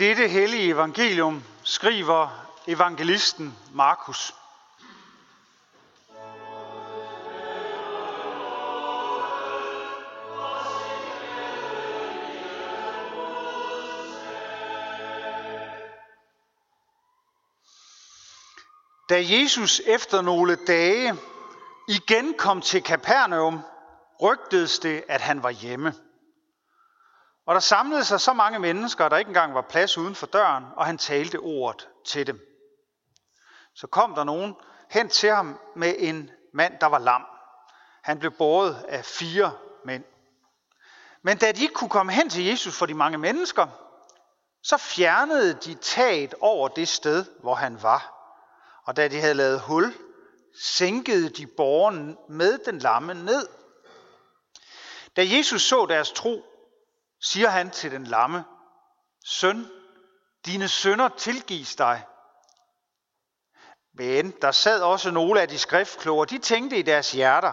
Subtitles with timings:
[0.00, 2.28] Dette hellige evangelium skriver
[2.66, 4.34] evangelisten Markus.
[19.08, 21.14] Da Jesus efter nogle dage
[21.88, 23.60] igen kom til Kapernaum,
[24.22, 25.94] rygtedes det, at han var hjemme.
[27.46, 30.26] Og der samlede sig så mange mennesker, at der ikke engang var plads uden for
[30.26, 32.40] døren, og han talte ordet til dem.
[33.74, 34.54] Så kom der nogen
[34.90, 37.24] hen til ham med en mand, der var lam.
[38.02, 39.52] Han blev båret af fire
[39.84, 40.04] mænd.
[41.22, 43.66] Men da de ikke kunne komme hen til Jesus for de mange mennesker,
[44.62, 48.14] så fjernede de taget over det sted, hvor han var.
[48.84, 49.94] Og da de havde lavet hul,
[50.62, 53.48] sænkede de borgen med den lamme ned.
[55.16, 56.44] Da Jesus så deres tro,
[57.22, 58.44] siger han til den lamme,
[59.24, 59.66] Søn,
[60.46, 62.06] dine sønder tilgives dig.
[63.94, 67.52] Men der sad også nogle af de skriftkloge, de tænkte i deres hjerter,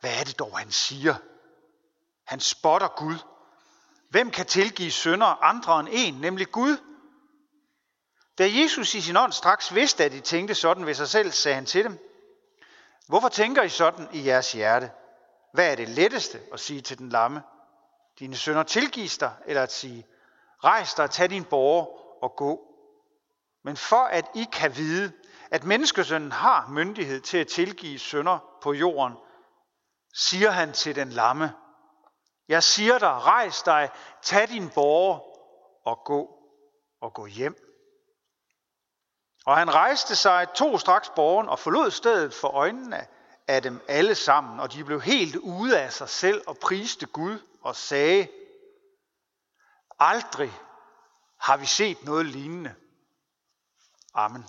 [0.00, 1.14] hvad er det dog, han siger?
[2.26, 3.16] Han spotter Gud.
[4.10, 6.76] Hvem kan tilgive sønder andre end en, nemlig Gud?
[8.38, 11.54] Da Jesus i sin ånd straks vidste, at de tænkte sådan ved sig selv, sagde
[11.54, 11.98] han til dem,
[13.08, 14.90] Hvorfor tænker I sådan i jeres hjerte?
[15.52, 17.42] Hvad er det letteste at sige til den lamme?
[18.18, 20.06] Dine sønner tilgives dig, eller at sige,
[20.64, 21.86] rejs dig, tag din borger
[22.22, 22.68] og gå.
[23.64, 25.12] Men for at I kan vide,
[25.50, 29.16] at menneskesønnen har myndighed til at tilgive sønder på jorden,
[30.14, 31.52] siger han til den lamme,
[32.48, 33.90] jeg siger dig, rejs dig,
[34.22, 35.18] tag din borger
[35.84, 36.38] og gå
[37.00, 37.56] og gå hjem.
[39.46, 43.08] Og han rejste sig, tog straks borgen og forlod stedet for øjnene af
[43.60, 47.76] dem alle sammen, og de blev helt ude af sig selv og priste Gud og
[47.76, 48.28] sagde,
[49.98, 50.52] aldrig
[51.38, 52.74] har vi set noget lignende.
[54.14, 54.44] Amen.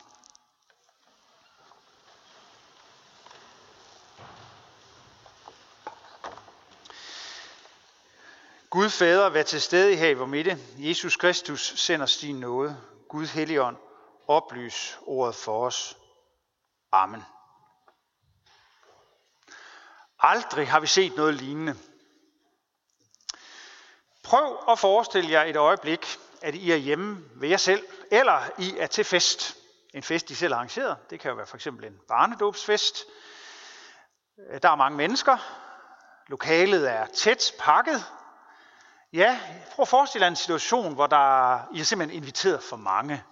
[8.69, 10.57] Gud Fader, vær til stede i hav midte.
[10.77, 12.77] Jesus Kristus sender os din nåde.
[13.09, 13.77] Gud Helligånd,
[14.27, 15.97] oplys ordet for os.
[16.91, 17.23] Amen.
[20.25, 21.75] Aldrig har vi set noget lignende.
[24.23, 28.77] Prøv at forestille jer et øjeblik, at I er hjemme ved jer selv, eller I
[28.77, 29.57] er til fest.
[29.93, 30.97] En fest, I selv har arrangeret.
[31.09, 33.05] Det kan jo være for eksempel en barnedåbsfest.
[34.61, 35.37] Der er mange mennesker.
[36.27, 38.05] Lokalet er tæt pakket.
[39.13, 39.39] Ja,
[39.71, 43.23] prøv at forestille jer en situation, hvor der, I er simpelthen inviteret for mange.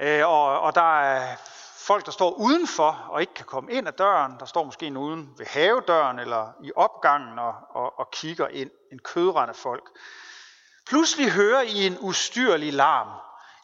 [0.00, 1.36] Øh, og, og der er
[1.78, 4.32] folk, der står udenfor og ikke kan komme ind ad døren.
[4.38, 8.70] Der står måske uden ved havedøren eller i opgangen og, og, og kigger ind.
[8.92, 9.90] En kødrende folk.
[10.86, 13.08] Pludselig hører I en ustyrlig larm.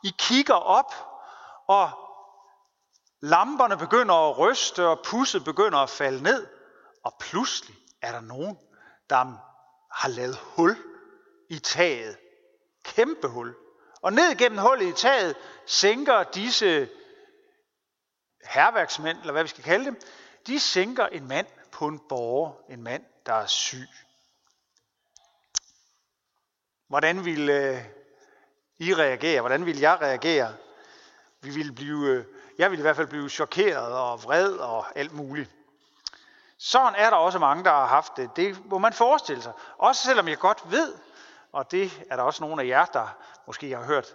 [0.02, 0.94] I kigger op,
[1.68, 1.90] og
[3.22, 6.46] lamperne begynder at ryste, og pusset begynder at falde ned.
[7.04, 8.58] Og pludselig er der nogen,
[9.10, 9.16] der
[9.92, 10.76] har lavet hul
[11.50, 12.16] i taget.
[12.84, 13.54] Kæmpe hul.
[14.02, 15.36] Og ned gennem hullet i taget
[15.66, 16.88] sænker disse
[18.44, 20.00] herværksmænd, eller hvad vi skal kalde dem,
[20.46, 23.88] de sænker en mand på en borger, en mand, der er syg.
[26.88, 27.84] Hvordan vil øh,
[28.78, 29.40] I reagere?
[29.40, 30.54] Hvordan vil jeg reagere?
[31.40, 32.24] Vi vil blive, øh,
[32.58, 35.50] jeg vil i hvert fald blive chokeret og vred og alt muligt.
[36.58, 38.30] Sådan er der også mange, der har haft det.
[38.36, 39.52] Det må man forestille sig.
[39.78, 40.94] Også selvom jeg godt ved,
[41.52, 43.16] og det er der også nogle af jer, der
[43.46, 44.14] måske har hørt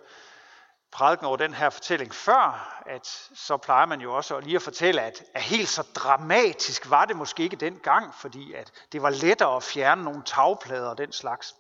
[0.92, 5.02] prædiken over den her fortælling før, at så plejer man jo også lige at fortælle,
[5.02, 9.56] at, at helt så dramatisk var det måske ikke dengang, fordi at det var lettere
[9.56, 11.56] at fjerne nogle tagplader og den slags.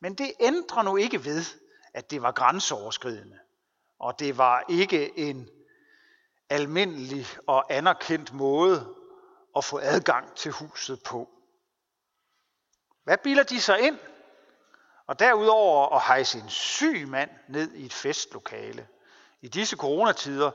[0.00, 1.44] Men det ændrer nu ikke ved,
[1.94, 3.38] at det var grænseoverskridende.
[3.98, 5.48] Og det var ikke en
[6.50, 8.94] almindelig og anerkendt måde
[9.56, 11.28] at få adgang til huset på.
[13.04, 13.98] Hvad bilder de sig ind?
[15.06, 18.88] Og derudover at hejse en syg mand ned i et festlokale.
[19.40, 20.50] I disse coronatider,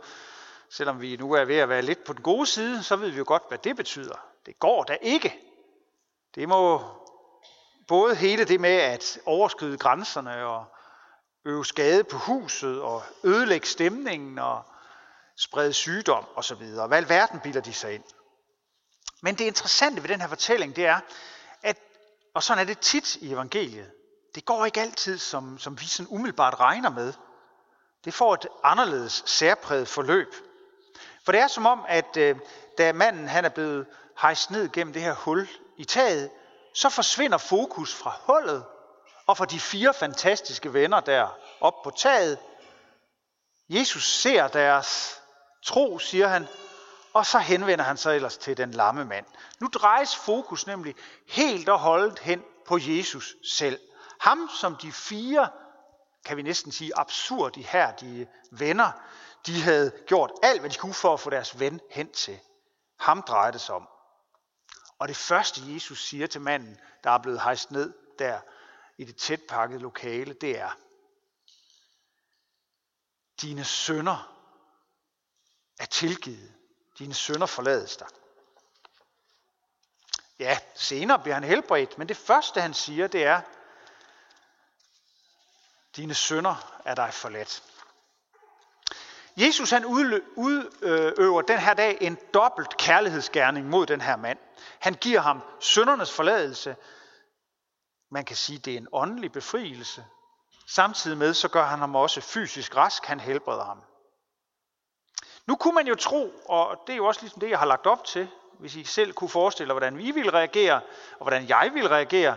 [0.70, 3.18] selvom vi nu er ved at være lidt på den gode side, så ved vi
[3.18, 4.16] jo godt, hvad det betyder.
[4.46, 5.40] Det går da ikke.
[6.36, 6.82] Det må
[7.88, 10.66] både hele det med at overskride grænserne og
[11.46, 14.64] øve skade på huset og ødelægge stemningen og
[15.38, 16.66] sprede sygdom osv.
[16.88, 18.04] Hvad alverden bilder de sig ind?
[19.22, 21.00] Men det interessante ved den her fortælling, det er,
[21.64, 21.78] at,
[22.34, 23.92] og sådan er det tit i evangeliet,
[24.38, 27.14] det går ikke altid, som, som vi sådan umiddelbart regner med.
[28.06, 30.36] Det får et anderledes særpræget forløb.
[31.26, 32.36] For det er som om, at øh,
[32.78, 33.86] da manden han er blevet
[34.22, 35.48] hejst ned gennem det her hul
[35.78, 36.30] i taget,
[36.74, 38.66] så forsvinder fokus fra hullet
[39.28, 41.28] og for de fire fantastiske venner der
[41.62, 42.38] op på taget.
[43.70, 45.22] Jesus ser deres
[45.66, 46.48] tro, siger han,
[47.14, 49.26] og så henvender han sig ellers til den lamme mand.
[49.60, 50.96] Nu drejes fokus nemlig
[51.28, 53.80] helt og holdet hen på Jesus selv.
[54.20, 55.50] Ham, som de fire,
[56.26, 58.92] kan vi næsten sige, absurd ihærdige venner,
[59.46, 62.40] de havde gjort alt, hvad de kunne for at få deres ven hen til.
[63.00, 63.88] Ham drejede det sig om.
[65.00, 68.40] Og det første, Jesus siger til manden, der er blevet hejst ned der
[68.98, 70.70] i det tætpakkede lokale, det er,
[73.42, 74.34] dine sønder
[75.80, 76.54] er tilgivet.
[77.00, 78.08] Dine sønder forlades dig.
[80.40, 83.42] Ja, senere bliver han helbredt, men det første han siger, det er,
[85.98, 87.64] dine sønder er dig forladt.
[89.38, 94.38] Jesus han udøver den her dag en dobbelt kærlighedsgerning mod den her mand.
[94.80, 96.76] Han giver ham søndernes forladelse.
[98.12, 100.06] Man kan sige, det er en åndelig befrielse.
[100.68, 103.06] Samtidig med, så gør han ham også fysisk rask.
[103.06, 103.82] Han helbreder ham.
[105.46, 107.88] Nu kunne man jo tro, og det er jo også ligesom det, jeg har lagt
[107.88, 108.28] op til,
[108.60, 112.36] hvis I selv kunne forestille jer, hvordan vi ville reagere, og hvordan jeg ville reagere,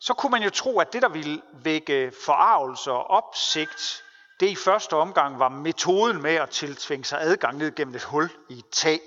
[0.00, 4.04] så kunne man jo tro, at det, der ville vække forarvelse og opsigt,
[4.40, 8.30] det i første omgang var metoden med at tiltvinge sig adgang ned gennem et hul
[8.48, 9.00] i et tag.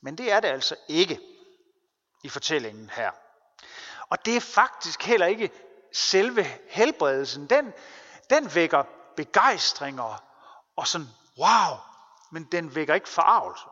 [0.00, 1.20] Men det er det altså ikke
[2.24, 3.10] i fortællingen her.
[4.10, 5.50] Og det er faktisk heller ikke
[5.92, 7.46] selve helbredelsen.
[7.46, 7.72] Den,
[8.30, 8.84] den vækker
[9.16, 10.00] begejstring
[10.76, 11.08] og sådan,
[11.38, 11.78] wow,
[12.30, 13.64] men den vækker ikke forarvelse.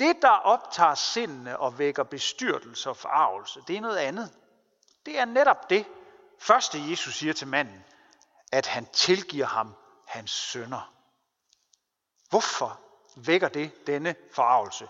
[0.00, 4.32] Det, der optager sindene og vækker bestyrtelse og forarvelse, det er noget andet.
[5.06, 5.86] Det er netop det,
[6.38, 7.84] første Jesus siger til manden,
[8.52, 9.74] at han tilgiver ham
[10.06, 10.92] hans sønder.
[12.30, 12.80] Hvorfor
[13.16, 14.88] vækker det denne forarvelse?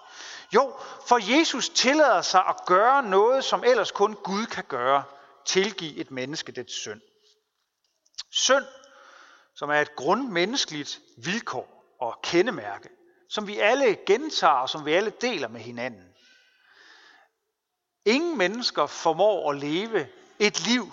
[0.55, 0.77] Jo,
[1.07, 5.05] for Jesus tillader sig at gøre noget, som ellers kun Gud kan gøre.
[5.45, 7.01] Tilgive et menneske dets synd.
[8.31, 8.65] Synd,
[9.55, 12.89] som er et grundmenneskeligt vilkår og kendemærke,
[13.31, 16.15] som vi alle gentager og som vi alle deler med hinanden.
[18.05, 20.93] Ingen mennesker formår at leve et liv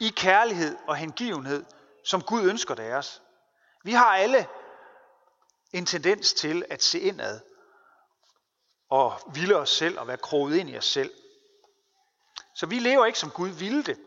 [0.00, 1.64] i kærlighed og hengivenhed,
[2.04, 3.22] som Gud ønsker deres.
[3.84, 4.46] Vi har alle
[5.72, 7.40] en tendens til at se indad
[8.88, 11.10] og ville os selv og være kroget ind i os selv.
[12.54, 13.98] Så vi lever ikke som Gud ville det.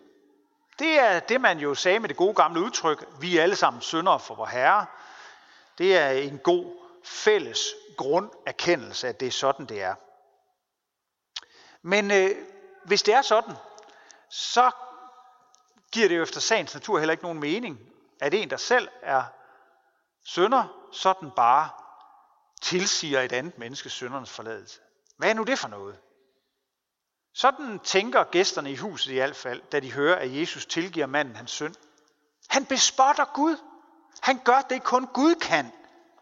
[0.80, 3.82] Det er det, man jo sagde med det gode gamle udtryk, vi er alle sammen
[3.82, 4.86] syndere for vor Herre.
[5.78, 7.60] Det er en god fælles
[7.98, 9.96] grunderkendelse, at det er sådan, det er.
[11.82, 12.46] Men øh,
[12.86, 13.56] hvis det er sådan,
[14.30, 14.72] så
[15.92, 17.80] giver det jo efter sagens natur heller ikke nogen mening,
[18.22, 19.24] at en, der selv er
[20.26, 21.70] sønder, sådan bare
[22.62, 24.80] tilsiger et andet menneske søndernes forladelse.
[25.18, 26.00] Hvad er nu det for noget?
[27.34, 31.36] Sådan tænker gæsterne i huset i hvert fald, da de hører, at Jesus tilgiver manden
[31.36, 31.76] hans synd.
[32.50, 33.58] Han bespotter Gud.
[34.22, 35.72] Han gør det, kun Gud kan.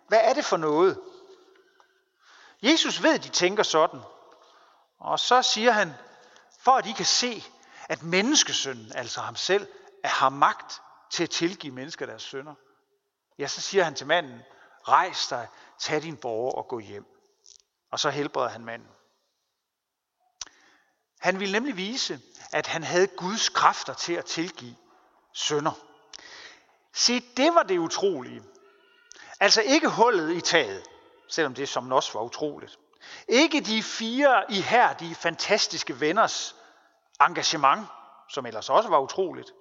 [0.08, 1.02] Hvad er det for noget?
[2.62, 4.00] Jesus ved, at de tænker sådan.
[5.00, 5.94] Og så siger han,
[6.60, 7.44] for at I kan se,
[7.90, 9.68] at menneskesønnen, altså ham selv,
[10.04, 10.82] har magt
[11.12, 12.56] til at tilgive mennesker deres synder.
[13.40, 14.42] Ja, så siger han til manden,
[14.88, 15.48] rejs dig,
[15.80, 17.06] tag din borger og gå hjem.
[17.92, 18.88] Og så helbreder han manden.
[21.20, 22.22] Han ville nemlig vise,
[22.52, 24.76] at han havde Guds kræfter til at tilgive
[25.32, 25.72] synder.
[26.94, 28.44] Se, det var det utrolige.
[29.40, 30.84] Altså ikke hullet i taget,
[31.28, 32.80] selvom det som også var utroligt.
[33.28, 36.56] Ikke de fire ihærdige, fantastiske venners
[37.22, 37.88] engagement,
[38.30, 39.52] som ellers også var utroligt.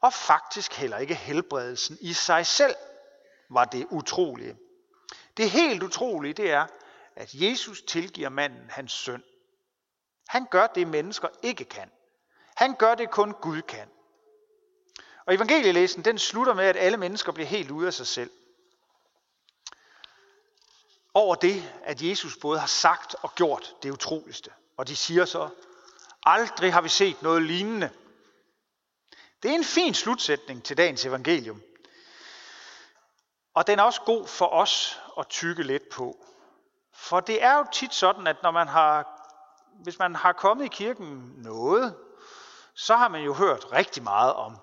[0.00, 2.74] Og faktisk heller ikke helbredelsen i sig selv
[3.50, 4.56] var det utrolige.
[5.36, 6.66] Det helt utrolige, det er,
[7.16, 9.22] at Jesus tilgiver manden hans synd.
[10.28, 11.90] Han gør det, mennesker ikke kan.
[12.56, 13.88] Han gør det, kun Gud kan.
[15.26, 18.30] Og evangelielæsen, den slutter med, at alle mennesker bliver helt ude af sig selv.
[21.14, 24.50] Over det, at Jesus både har sagt og gjort det utroligste.
[24.76, 25.48] Og de siger så,
[26.22, 27.90] aldrig har vi set noget lignende.
[29.42, 31.62] Det er en fin slutsætning til dagens evangelium.
[33.54, 36.26] Og den er også god for os at tykke lidt på.
[36.94, 39.20] For det er jo tit sådan, at når man har,
[39.82, 41.96] hvis man har kommet i kirken noget,
[42.74, 44.56] så har man jo hørt rigtig meget om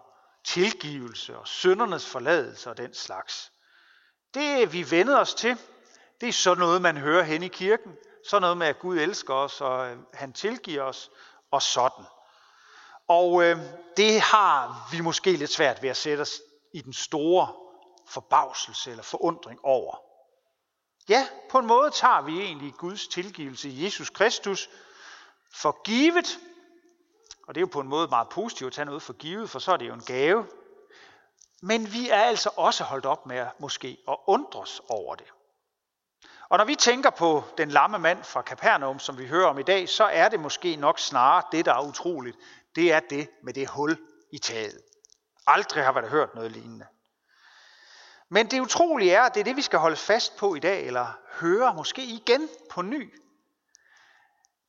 [0.44, 3.52] tilgivelse og syndernes forladelse og den slags.
[4.34, 5.58] Det vi vendet os til,
[6.22, 7.98] det er sådan noget, man hører hen i kirken.
[8.28, 11.12] Sådan noget med, at Gud elsker os, og øh, han tilgiver os,
[11.52, 12.06] og sådan.
[13.08, 13.58] Og øh,
[13.98, 16.42] det har vi måske lidt svært ved at sætte os
[16.74, 17.54] i den store
[18.08, 19.96] forbavselse eller forundring over.
[21.10, 24.70] Ja, på en måde tager vi egentlig Guds tilgivelse i Jesus Kristus
[25.54, 26.40] for givet,
[27.48, 29.60] Og det er jo på en måde meget positivt at tage noget for givet, for
[29.60, 30.48] så er det jo en gave.
[31.62, 35.28] Men vi er altså også holdt op med måske at undres over det.
[36.52, 39.64] Og når vi tænker på den lamme mand fra Kapernaum, som vi hører om i
[39.64, 42.38] dag, så er det måske nok snarere det, der er utroligt.
[42.76, 43.98] Det er det med det hul
[44.32, 44.82] i taget.
[45.48, 46.88] Aldrig har været hørt noget lignende.
[48.30, 50.88] Men det utrolige er, at det er det, vi skal holde fast på i dag,
[50.88, 51.08] eller
[51.40, 53.14] høre måske igen på ny.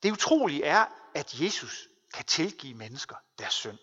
[0.03, 0.85] Det utrolige er,
[1.15, 3.79] at Jesus kan tilgive mennesker deres synd.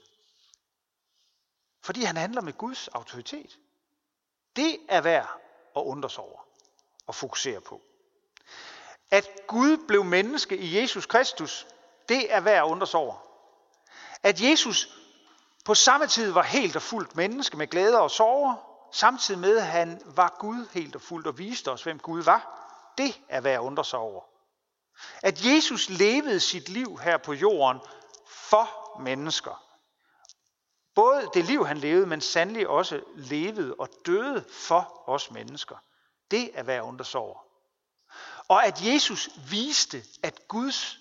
[1.83, 3.59] Fordi han handler med Guds autoritet.
[4.57, 5.29] Det er værd
[5.77, 6.41] at undre sig over
[7.07, 7.83] og fokusere på.
[9.11, 11.67] At Gud blev menneske i Jesus Kristus,
[12.09, 13.15] det er værd at undres over.
[14.23, 14.97] At Jesus
[15.65, 18.55] på samme tid var helt og fuldt menneske med glæder og sorger,
[18.93, 22.57] samtidig med at han var Gud helt og fuldt og viste os, hvem Gud var,
[22.99, 24.23] det er værd at undre sig over.
[25.23, 27.81] At Jesus levede sit liv her på jorden
[28.27, 29.65] for mennesker.
[30.95, 35.77] Både det liv, han levede, men sandelig også levede og døde for os mennesker.
[36.31, 37.50] Det er værd at undre sig over.
[38.51, 40.99] Og at Jesus viste, at, Guds,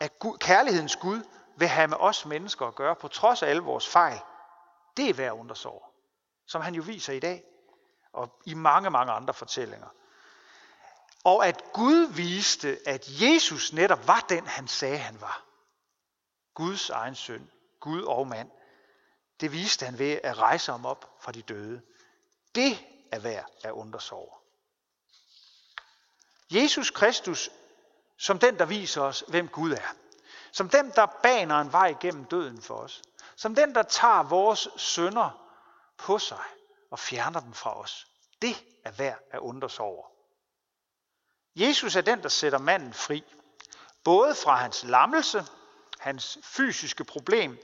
[0.00, 1.22] at Gud, kærlighedens Gud
[1.56, 4.20] vil have med os mennesker at gøre, på trods af alle vores fejl,
[4.96, 5.84] det er værd at undre sig over.
[6.46, 7.44] Som han jo viser i dag,
[8.12, 9.88] og i mange, mange andre fortællinger.
[11.24, 15.44] Og at Gud viste, at Jesus netop var den, han sagde, han var.
[16.54, 18.50] Guds egen søn, Gud og mand.
[19.40, 21.82] Det viste han ved at rejse ham op fra de døde.
[22.54, 24.43] Det er værd at undre sig over.
[26.54, 27.50] Jesus Kristus
[28.16, 29.94] som den, der viser os, hvem Gud er.
[30.52, 33.02] Som den, der baner en vej gennem døden for os.
[33.36, 35.40] Som den, der tager vores sønder
[35.96, 36.44] på sig
[36.90, 38.06] og fjerner dem fra os.
[38.42, 40.06] Det er værd at undres over.
[41.56, 43.24] Jesus er den, der sætter manden fri.
[44.04, 45.44] Både fra hans lammelse,
[45.98, 47.58] hans fysiske problem,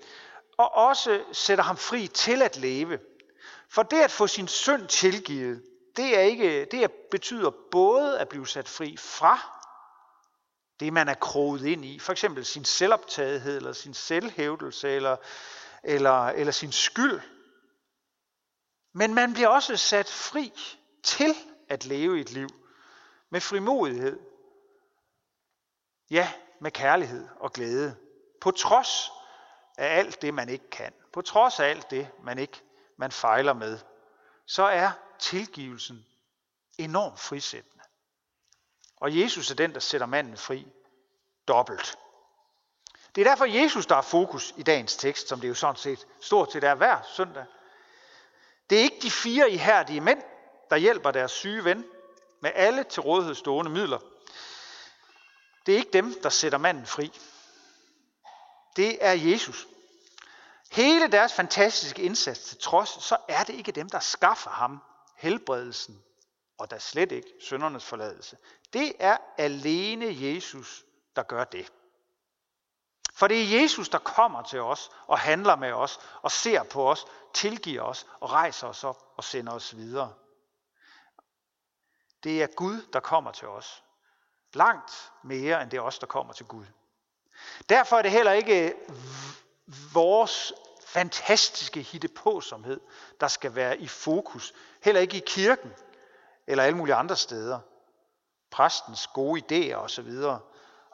[0.59, 2.99] og også sætter ham fri til at leve.
[3.69, 5.63] For det at få sin synd tilgivet,
[5.97, 9.61] det, er ikke, det er, betyder både at blive sat fri fra
[10.81, 11.99] det, man er kroget ind i.
[11.99, 15.17] For eksempel sin selvoptagethed, eller sin selvhævdelse, eller,
[15.83, 17.21] eller, eller sin skyld.
[18.93, 20.53] Men man bliver også sat fri
[21.03, 21.35] til
[21.69, 22.49] at leve et liv
[23.31, 24.19] med frimodighed.
[26.11, 27.97] Ja, med kærlighed og glæde.
[28.41, 29.11] På trods
[29.79, 30.93] af alt det, man ikke kan.
[31.13, 32.63] På trods af alt det, man ikke
[32.97, 33.79] man fejler med.
[34.47, 34.91] Så er
[35.21, 36.07] tilgivelsen
[36.79, 37.85] enormt frisættende.
[38.97, 40.67] Og Jesus er den, der sætter manden fri
[41.49, 41.99] dobbelt.
[43.15, 46.07] Det er derfor Jesus, der er fokus i dagens tekst, som det jo sådan set
[46.21, 47.45] stort set er hver søndag.
[48.71, 50.23] Det er ikke de fire ihærdige mænd,
[50.71, 51.85] der hjælper deres syge ven
[52.41, 53.99] med alle til rådighed stående midler.
[55.67, 57.13] Det er ikke dem, der sætter manden fri.
[58.77, 59.67] Det er Jesus.
[60.71, 64.83] Hele deres fantastiske indsats til trods, så er det ikke dem, der skaffer ham
[65.21, 66.05] helbredelsen,
[66.59, 68.37] og da slet ikke søndernes forladelse.
[68.73, 70.85] Det er alene Jesus,
[71.17, 71.73] der gør det.
[73.15, 76.91] For det er Jesus, der kommer til os og handler med os og ser på
[76.91, 80.15] os, tilgiver os og rejser os op og sender os videre.
[82.23, 83.85] Det er Gud, der kommer til os.
[84.53, 86.67] Langt mere end det er os, der kommer til Gud.
[87.69, 88.75] Derfor er det heller ikke
[89.93, 90.53] vores
[90.93, 92.81] fantastiske hittepåsomhed,
[93.21, 94.55] der skal være i fokus.
[94.83, 95.75] Heller ikke i kirken
[96.47, 97.61] eller alle mulige andre steder.
[98.51, 100.13] Præstens gode idéer osv.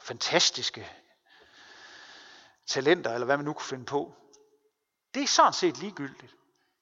[0.02, 0.92] Fantastiske
[2.66, 4.14] talenter, eller hvad man nu kunne finde på.
[5.14, 6.34] Det er sådan set ligegyldigt.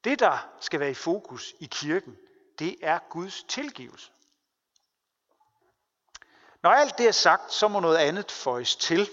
[0.05, 2.17] Det, der skal være i fokus i kirken,
[2.59, 4.11] det er Guds tilgivelse.
[6.63, 9.11] Når alt det er sagt, så må noget andet føjes til.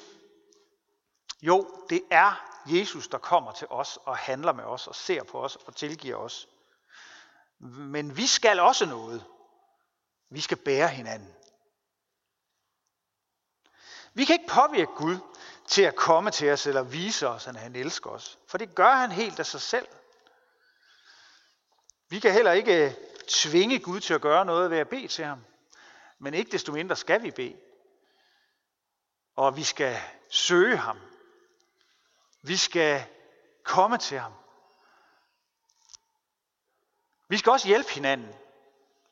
[1.41, 5.44] Jo, det er Jesus, der kommer til os og handler med os og ser på
[5.44, 6.48] os og tilgiver os.
[7.60, 9.25] Men vi skal også noget.
[10.30, 11.36] Vi skal bære hinanden.
[14.13, 15.18] Vi kan ikke påvirke Gud
[15.68, 18.39] til at komme til os eller vise os, at han elsker os.
[18.48, 19.88] For det gør han helt af sig selv.
[22.10, 22.94] Vi kan heller ikke øh,
[23.27, 25.46] tvinge Gud til at gøre noget ved at bede til ham.
[26.20, 27.58] Men ikke desto mindre skal vi bede.
[29.36, 29.98] Og vi skal
[30.30, 31.11] søge ham.
[32.42, 33.04] Vi skal
[33.64, 34.34] komme til ham.
[37.28, 38.36] Vi skal også hjælpe hinanden.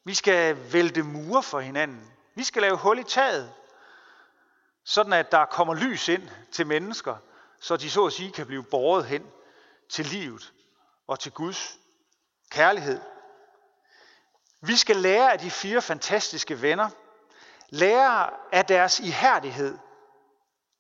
[0.03, 2.13] Vi skal vælte mure for hinanden.
[2.35, 3.53] Vi skal lave hul i taget,
[4.83, 7.17] sådan at der kommer lys ind til mennesker,
[7.59, 9.31] så de så at sige kan blive båret hen
[9.89, 10.53] til livet
[11.07, 11.77] og til Guds
[12.49, 13.01] kærlighed.
[14.61, 16.89] Vi skal lære af de fire fantastiske venner,
[17.69, 19.77] lære af deres ihærdighed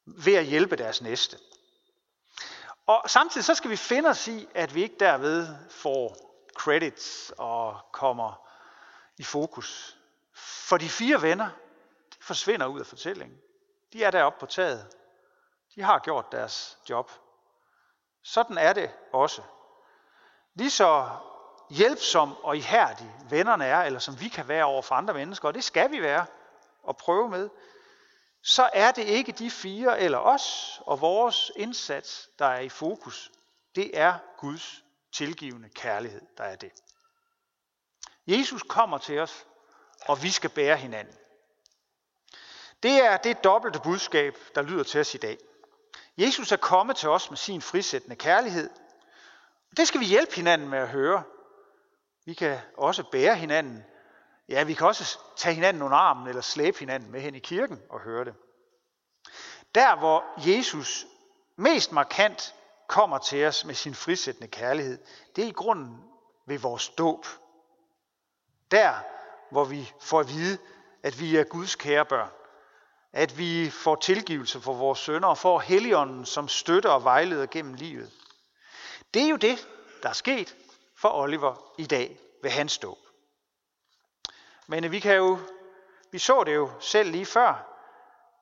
[0.05, 1.37] ved at hjælpe deres næste.
[2.89, 6.15] Og samtidig så skal vi finde os i, at vi ikke derved får
[6.55, 8.47] credits og kommer
[9.17, 9.97] i fokus.
[10.33, 11.49] For de fire venner,
[12.13, 13.37] de forsvinder ud af fortællingen.
[13.93, 14.87] De er deroppe på taget.
[15.75, 17.11] De har gjort deres job.
[18.21, 19.41] Sådan er det også.
[20.53, 21.09] Lige så
[21.69, 25.53] hjælpsom og ihærdig vennerne er, eller som vi kan være over for andre mennesker, og
[25.53, 26.25] det skal vi være
[26.83, 27.49] og prøve med,
[28.43, 33.31] så er det ikke de fire eller os og vores indsats, der er i fokus.
[33.75, 36.71] Det er Guds tilgivende kærlighed, der er det.
[38.27, 39.45] Jesus kommer til os,
[40.07, 41.15] og vi skal bære hinanden.
[42.83, 45.37] Det er det dobbelte budskab, der lyder til os i dag.
[46.17, 48.69] Jesus er kommet til os med sin frisættende kærlighed.
[49.77, 51.23] Det skal vi hjælpe hinanden med at høre.
[52.25, 53.85] Vi kan også bære hinanden.
[54.49, 57.81] Ja, vi kan også tage hinanden under armen eller slæbe hinanden med hen i kirken
[57.89, 58.33] og høre det.
[59.75, 61.07] Der, hvor Jesus
[61.55, 62.55] mest markant
[62.87, 64.97] kommer til os med sin frisættende kærlighed,
[65.35, 66.03] det er i grunden
[66.47, 67.25] ved vores dåb.
[68.71, 68.93] Der,
[69.51, 70.57] hvor vi får at vide,
[71.03, 72.29] at vi er Guds kære børn.
[73.13, 77.73] At vi får tilgivelse for vores sønder og får Helligånden som støtter og vejleder gennem
[77.73, 78.11] livet.
[79.13, 79.67] Det er jo det,
[80.03, 80.55] der er sket
[80.95, 83.08] for Oliver i dag ved hans dåb.
[84.69, 85.39] Men vi kan jo,
[86.11, 87.65] vi så det jo selv lige før,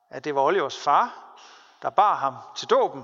[0.10, 1.36] at det var Olivers far,
[1.82, 3.04] der bar ham til dåben.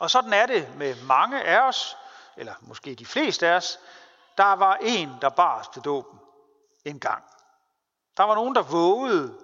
[0.00, 1.96] Og sådan er det med mange af os,
[2.36, 3.78] eller måske de fleste af os,
[4.38, 6.20] der var en, der bar os til dåben
[6.84, 7.24] en gang.
[8.16, 9.38] Der var nogen, der vågede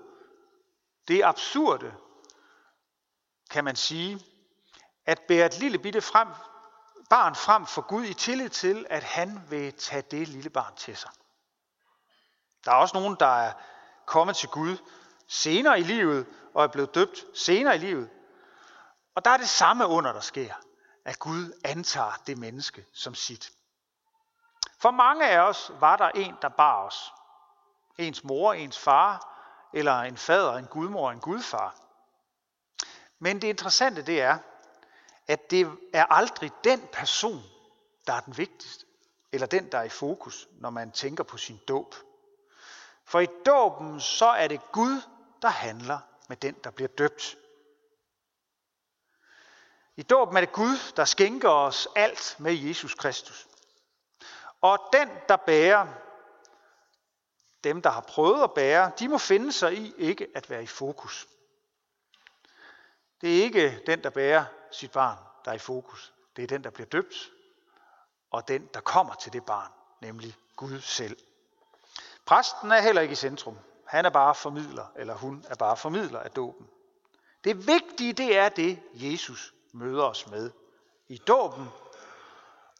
[1.08, 1.94] det absurde,
[3.50, 4.20] kan man sige,
[5.06, 6.28] at bære et lille bitte frem,
[7.10, 10.96] barn frem for Gud i tillid til, at han vil tage det lille barn til
[10.96, 11.10] sig.
[12.64, 13.52] Der er også nogen, der er
[14.06, 14.76] kommet til Gud
[15.28, 18.10] senere i livet og er blevet døbt senere i livet.
[19.14, 20.54] Og der er det samme under, der sker,
[21.04, 23.52] at Gud antager det menneske som sit.
[24.78, 27.12] For mange af os var der en, der bar os.
[27.98, 29.30] Ens mor, ens far,
[29.72, 31.74] eller en fader, en gudmor, en gudfar.
[33.18, 34.38] Men det interessante det er,
[35.26, 37.42] at det er aldrig den person,
[38.06, 38.86] der er den vigtigste,
[39.32, 41.94] eller den, der er i fokus, når man tænker på sin dåb.
[43.10, 45.02] For i dåben, så er det Gud,
[45.42, 47.36] der handler med den, der bliver døbt.
[49.96, 53.48] I dåben er det Gud, der skænker os alt med Jesus Kristus.
[54.60, 55.86] Og den, der bærer,
[57.64, 60.66] dem, der har prøvet at bære, de må finde sig i ikke at være i
[60.66, 61.28] fokus.
[63.20, 66.12] Det er ikke den, der bærer sit barn, der er i fokus.
[66.36, 67.30] Det er den, der bliver døbt,
[68.30, 71.16] og den, der kommer til det barn, nemlig Gud selv.
[72.26, 73.58] Præsten er heller ikke i centrum.
[73.86, 76.68] Han er bare formidler, eller hun er bare formidler af dåben.
[77.44, 80.50] Det vigtige, det er det, Jesus møder os med
[81.08, 81.68] i dåben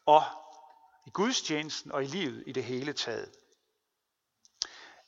[0.06, 0.22] og
[1.06, 3.36] i gudstjenesten og i livet i det hele taget.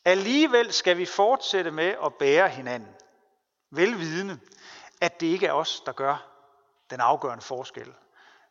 [0.04, 2.94] Alligevel skal vi fortsætte med at bære hinanden,
[3.70, 4.40] velvidende,
[5.00, 6.28] at det ikke er os, der gør
[6.90, 7.94] den afgørende forskel.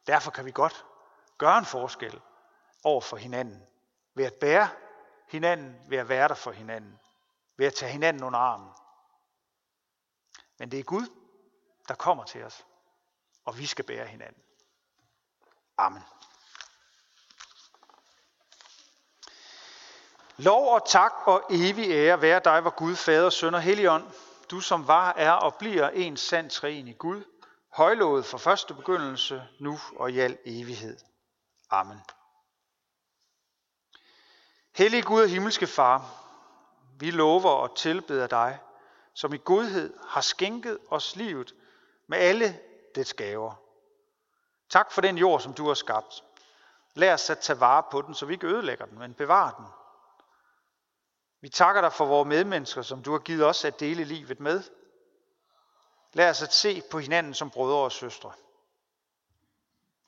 [0.08, 0.86] Derfor kan vi godt
[1.38, 2.22] gøre en forskel
[2.84, 3.64] over for hinanden
[4.16, 4.70] ved at bære
[5.32, 7.00] hinanden, ved at være der for hinanden,
[7.58, 8.70] ved at tage hinanden under armen.
[10.60, 11.08] Men det er Gud,
[11.88, 12.66] der kommer til os,
[13.46, 14.44] og vi skal bære hinanden.
[15.78, 16.04] Amen.
[20.38, 24.12] Lov og tak og evig ære være dig, hvor Gud, Fader, Søn og Helligånd,
[24.52, 27.24] du som var, er og bliver en sand træen i Gud,
[27.70, 30.98] højlovet fra første begyndelse, nu og i al evighed.
[31.70, 32.02] Amen.
[34.82, 36.24] Hellige Gud og himmelske Far,
[37.00, 38.60] vi lover og tilbeder dig,
[39.14, 41.56] som i godhed har skænket os livet
[42.08, 42.60] med alle
[42.96, 43.54] dets gaver.
[44.70, 46.24] Tak for den jord, som du har skabt.
[46.94, 49.66] Lad os at tage vare på den, så vi ikke ødelægger den, men bevarer den.
[51.42, 54.64] Vi takker dig for vores medmennesker, som du har givet os at dele livet med.
[56.14, 58.32] Lad os at se på hinanden som brødre og søstre.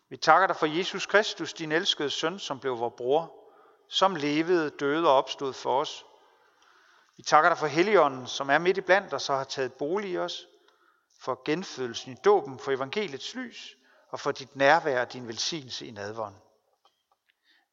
[0.09, 3.42] Vi takker dig for Jesus Kristus, din elskede søn, som blev vores bror,
[3.87, 6.05] som levede, døde og opstod for os.
[7.17, 10.11] Vi takker dig for Helligånden, som er midt i blandt os og har taget bolig
[10.11, 10.47] i os,
[11.19, 13.77] for genfødelsen i dåben, for evangeliets lys
[14.09, 16.35] og for dit nærvær og din velsignelse i nadvånd.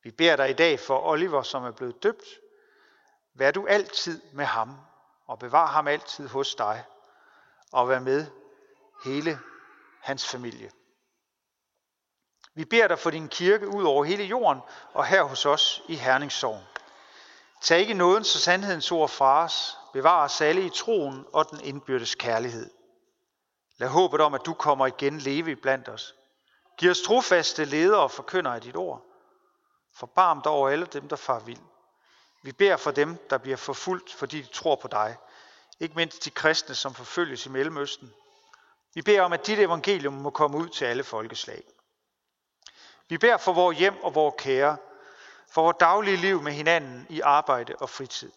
[0.03, 2.25] Vi beder dig i dag for Oliver, som er blevet døbt.
[3.35, 4.77] Vær du altid med ham,
[5.27, 6.85] og bevar ham altid hos dig,
[7.73, 8.27] og vær med
[9.05, 9.39] hele
[10.01, 10.71] hans familie.
[12.55, 15.95] Vi beder dig for din kirke ud over hele jorden og her hos os i
[15.95, 16.61] Herningssorg.
[17.63, 19.77] Tag ikke nåden så sandhedens ord fra os.
[19.93, 22.71] Bevar os alle i troen og den indbyrdes kærlighed.
[23.77, 26.15] Lad håbet om, at du kommer igen leve blandt os.
[26.79, 29.07] Giv os trofaste ledere og forkynder af dit ord.
[29.95, 31.61] Forbarm dig over alle dem, der far vild.
[32.43, 35.17] Vi beder for dem, der bliver forfulgt, fordi de tror på dig.
[35.81, 38.13] Ikke mindst de kristne, som forfølges i Mellemøsten.
[38.95, 41.63] Vi beder om, at dit evangelium må komme ud til alle folkeslag.
[43.11, 44.77] Vi beder for vores hjem og vores kære,
[45.49, 48.33] for vores daglige liv med hinanden i arbejde og fritid.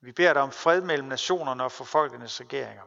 [0.00, 2.82] Vi beder dig om fred mellem nationerne og for folkenes regeringer.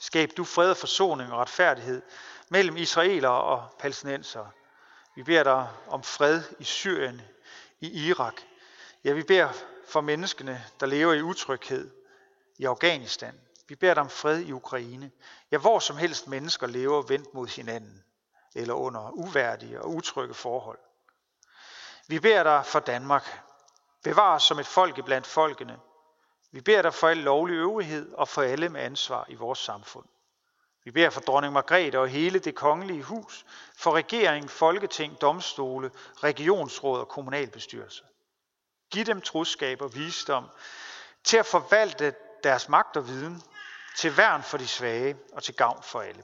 [0.00, 2.02] Skab du fred, og forsoning og retfærdighed
[2.48, 4.50] mellem israelere og palæstinensere.
[5.14, 7.22] Vi beder dig om fred i Syrien,
[7.80, 8.34] i Irak.
[9.04, 9.48] Ja, vi beder
[9.88, 11.90] for menneskene, der lever i utryghed
[12.58, 13.40] i Afghanistan.
[13.68, 15.10] Vi beder dig om fred i Ukraine.
[15.50, 18.05] Ja, hvor som helst mennesker lever vendt mod hinanden,
[18.56, 20.78] eller under uværdige og utrygge forhold.
[22.08, 23.42] Vi beder dig for Danmark.
[24.04, 25.78] Bevar os som et folk blandt folkene.
[26.52, 30.04] Vi beder dig for al lovlig øvrighed og for alle med ansvar i vores samfund.
[30.84, 35.90] Vi beder for dronning Margrethe og hele det kongelige hus, for regering, folketing, domstole,
[36.22, 38.04] regionsråd og kommunalbestyrelse.
[38.90, 40.44] Giv dem troskab og visdom
[41.24, 42.14] til at forvalte
[42.44, 43.42] deres magt og viden,
[43.96, 46.22] til værn for de svage og til gavn for alle.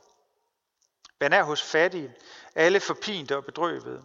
[1.23, 2.15] Vær er hos fattige,
[2.55, 4.03] alle forpinte og bedrøvede,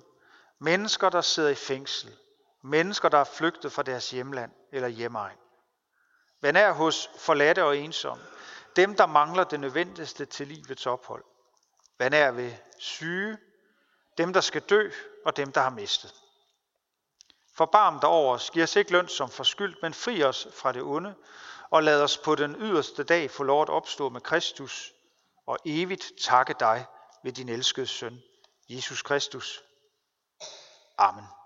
[0.59, 2.17] mennesker, der sidder i fængsel,
[2.61, 5.37] mennesker, der er flygtet fra deres hjemland eller hjemmeegn.
[6.41, 8.23] Vær er hos forladte og ensomme,
[8.75, 11.23] dem, der mangler det nødvendigste til livets ophold.
[11.99, 13.37] Vær nær ved syge,
[14.17, 14.89] dem, der skal dø,
[15.25, 16.13] og dem, der har mistet.
[17.55, 20.81] Forbarm dig over os, giv os ikke løn som forskyldt, men fri os fra det
[20.81, 21.15] onde,
[21.69, 24.93] og lad os på den yderste dag få lov at opstå med Kristus,
[25.45, 26.85] og evigt takke dig
[27.23, 28.19] ved din elskede søn,
[28.69, 29.61] Jesus Kristus.
[30.97, 31.36] Amen.